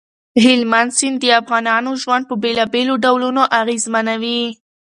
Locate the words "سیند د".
0.97-1.25